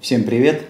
[0.00, 0.66] Всем привет!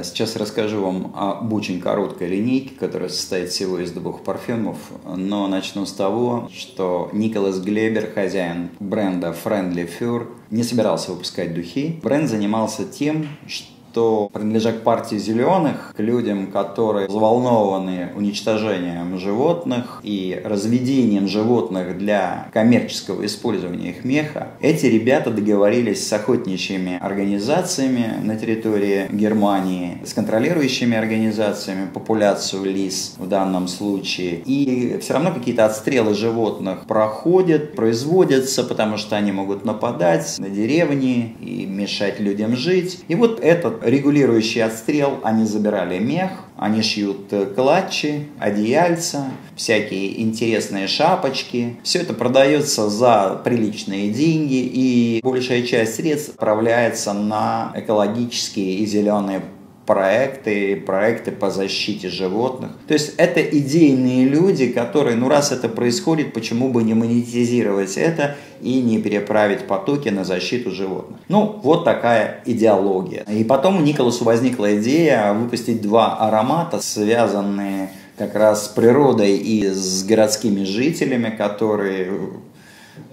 [0.00, 5.84] Сейчас расскажу вам об очень короткой линейке, которая состоит всего из двух парфюмов, но начну
[5.84, 11.98] с того, что Николас Глебер, хозяин бренда Friendly Fur, не собирался выпускать духи.
[12.04, 20.00] Бренд занимался тем, что что, принадлежа к партии зеленых, к людям, которые взволнованы уничтожением животных
[20.02, 28.36] и разведением животных для коммерческого использования их меха, эти ребята договорились с охотничьими организациями на
[28.36, 34.42] территории Германии, с контролирующими организациями популяцию лис в данном случае.
[34.44, 41.36] И все равно какие-то отстрелы животных проходят, производятся, потому что они могут нападать на деревни
[41.40, 43.00] и мешать людям жить.
[43.08, 50.88] И вот этот регулирующий отстрел, они забирали мех, они шьют э, клатчи, одеяльца, всякие интересные
[50.88, 51.76] шапочки.
[51.82, 59.42] Все это продается за приличные деньги, и большая часть средств отправляется на экологические и зеленые
[59.88, 62.72] проекты, проекты по защите животных.
[62.86, 68.36] То есть это идейные люди, которые, ну раз это происходит, почему бы не монетизировать это
[68.60, 71.18] и не переправить потоки на защиту животных.
[71.28, 73.24] Ну, вот такая идеология.
[73.32, 79.68] И потом у Николасу возникла идея выпустить два аромата, связанные как раз с природой и
[79.68, 82.12] с городскими жителями, которые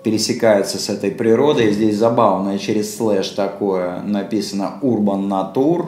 [0.04, 1.72] пересекаются с этой природой.
[1.72, 5.88] Здесь забавно, через слэш такое написано «Urban Nature»,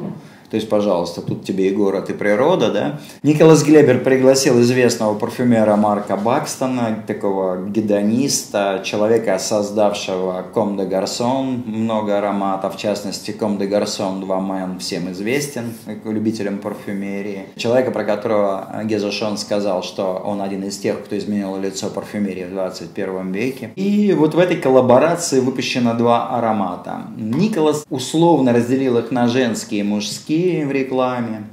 [0.50, 3.00] то есть, пожалуйста, тут тебе и город, и природа, да.
[3.24, 12.18] Николас Глебер пригласил известного парфюмера Марка Бакстона, такого гедониста, человека, создавшего Comme des Garçons, много
[12.18, 15.74] ароматов, в частности, Comme des Garçons 2 Man всем известен
[16.06, 17.48] любителям парфюмерии.
[17.58, 22.46] Человека, про которого Геза Шон сказал, что он один из тех, кто изменил лицо парфюмерии
[22.46, 23.72] в 21 веке.
[23.76, 27.02] И вот в этой коллаборации выпущено два аромата.
[27.18, 31.44] Николас условно разделил их на женские и мужские, в рекламе.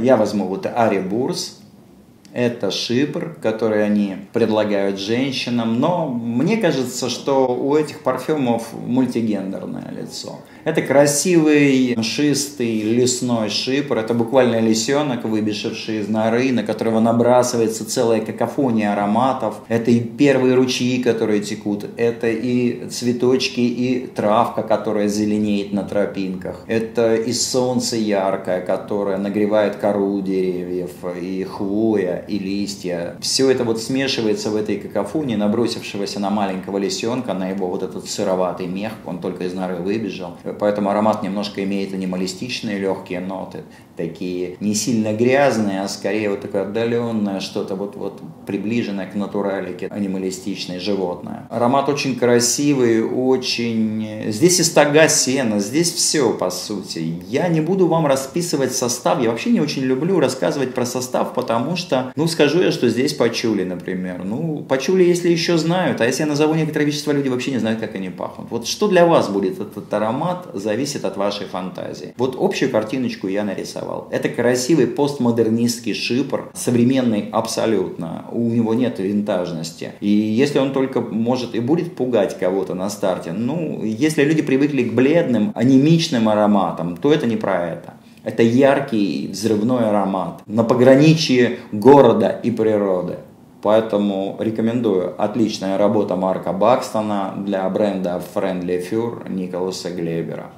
[0.00, 1.59] Я возьму вот Ари Бурс,
[2.32, 10.40] это шипр, который они предлагают женщинам, но мне кажется, что у этих парфюмов мультигендерное лицо.
[10.64, 18.20] Это красивый, шистый лесной шипр, это буквально лисенок, выбежавший из норы, на которого набрасывается целая
[18.20, 19.62] какофония ароматов.
[19.68, 26.64] Это и первые ручьи, которые текут, это и цветочки, и травка, которая зеленеет на тропинках.
[26.66, 30.90] Это и солнце яркое, которое нагревает кору деревьев,
[31.20, 33.16] и хвоя, и листья.
[33.20, 38.08] Все это вот смешивается в этой какофонии, набросившегося на маленького лисенка, на его вот этот
[38.08, 40.36] сыроватый мех, он только из норы выбежал.
[40.58, 43.64] Поэтому аромат немножко имеет анималистичные легкие ноты,
[43.96, 49.88] такие не сильно грязные, а скорее вот такое отдаленное, что-то вот, вот приближенное к натуралике,
[49.88, 51.46] анималистичное животное.
[51.50, 54.30] Аромат очень красивый, очень...
[54.30, 57.20] Здесь и стога сена, здесь все, по сути.
[57.26, 61.76] Я не буду вам расписывать состав, я вообще не очень люблю рассказывать про состав, потому
[61.76, 64.22] что ну, скажу я, что здесь почули, например.
[64.24, 67.80] Ну, почули, если еще знают, а если я назову некоторые вещества, люди вообще не знают,
[67.80, 68.50] как они пахнут.
[68.50, 72.14] Вот что для вас будет этот аромат, зависит от вашей фантазии.
[72.16, 74.08] Вот общую картиночку я нарисовал.
[74.10, 78.24] Это красивый постмодернистский шипр, современный абсолютно.
[78.32, 79.92] У него нет винтажности.
[80.00, 84.84] И если он только может и будет пугать кого-то на старте, ну, если люди привыкли
[84.84, 87.94] к бледным, анемичным ароматам, то это не про это.
[88.22, 93.18] Это яркий взрывной аромат на пограничье города и природы.
[93.62, 95.14] Поэтому рекомендую.
[95.22, 100.50] Отличная работа Марка Бакстона для бренда Friendly Fur Николаса Глебера.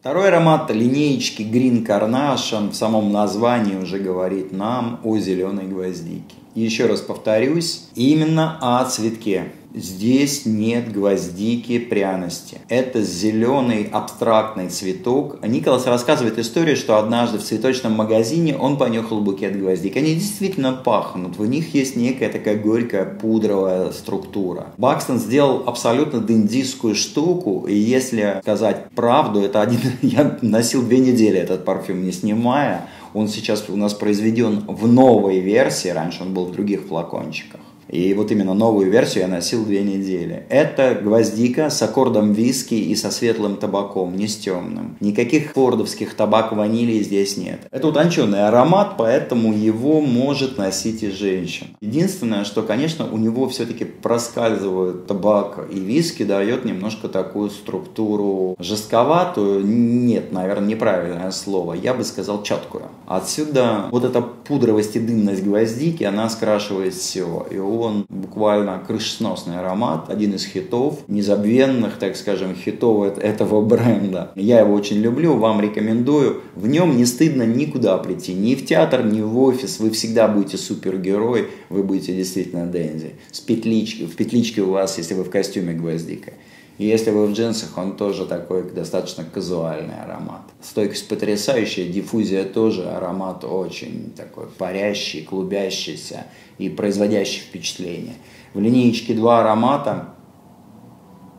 [0.00, 6.34] Второй аромат линеечки Green Carnation в самом названии уже говорит нам о зеленой гвоздике.
[6.54, 9.52] Еще раз повторюсь, именно о цветке.
[9.74, 12.58] Здесь нет гвоздики пряности.
[12.68, 15.38] Это зеленый абстрактный цветок.
[15.46, 19.96] Николас рассказывает историю, что однажды в цветочном магазине он понюхал букет гвоздик.
[19.96, 21.38] Они действительно пахнут.
[21.38, 24.66] В них есть некая такая горькая пудровая структура.
[24.76, 27.64] Бакстон сделал абсолютно дендийскую штуку.
[27.66, 29.80] И если сказать правду, это один...
[30.02, 32.88] Я носил две недели этот парфюм, не снимая.
[33.14, 35.88] Он сейчас у нас произведен в новой версии.
[35.88, 37.60] Раньше он был в других флакончиках.
[37.92, 40.46] И вот именно новую версию я носил две недели.
[40.48, 44.96] Это гвоздика с аккордом виски и со светлым табаком, не с темным.
[45.00, 47.60] Никаких фордовских табак ванили здесь нет.
[47.70, 51.68] Это утонченный аромат, поэтому его может носить и женщина.
[51.82, 59.66] Единственное, что, конечно, у него все-таки проскальзывают табак и виски, дает немножко такую структуру жестковатую.
[59.66, 61.74] Нет, наверное, неправильное слово.
[61.74, 62.84] Я бы сказал четкую.
[63.06, 67.46] Отсюда вот эта пудровость и дымность гвоздики, она скрашивает все.
[67.50, 74.32] И он буквально крышесносный аромат, один из хитов, незабвенных, так скажем, хитов этого бренда.
[74.34, 76.42] Я его очень люблю, вам рекомендую.
[76.54, 79.80] В нем не стыдно никуда прийти, ни в театр, ни в офис.
[79.80, 83.12] Вы всегда будете супергерой, вы будете действительно Дэнди.
[83.30, 86.32] С петличкой, в петличке у вас, если вы в костюме гвоздика.
[86.78, 90.42] И если вы в джинсах, он тоже такой достаточно казуальный аромат.
[90.60, 96.26] Стойкость потрясающая, диффузия тоже аромат очень такой парящий, клубящийся
[96.58, 98.14] и производящий впечатление.
[98.54, 100.08] В линеечке два аромата.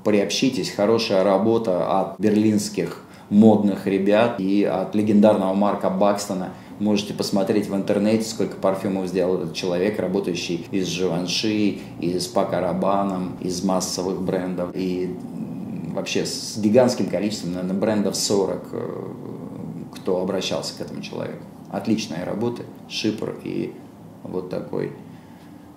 [0.04, 3.00] Приобщитесь, хорошая работа от берлинских
[3.30, 6.54] модных ребят и от легендарного Марка Бакстона–
[6.84, 13.38] Можете посмотреть в интернете, сколько парфюмов сделал этот человек, работающий из Живанши, из Пака Рабаном,
[13.40, 14.72] из массовых брендов.
[14.74, 15.16] И
[15.94, 19.04] вообще с гигантским количеством, наверное, брендов 40, э,
[19.96, 21.46] кто обращался к этому человеку.
[21.72, 23.74] Отличная работа, шипр и
[24.24, 24.92] вот такой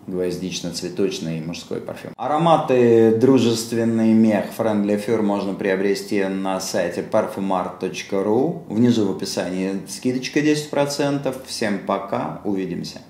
[0.06, 2.12] гвоздично-цветочный мужской парфюм.
[2.17, 8.62] Ароматы дружественный мех Friendly Fur можно приобрести на сайте parfumart.ru.
[8.69, 11.37] Внизу в описании скидочка 10%.
[11.47, 13.00] Всем пока, увидимся.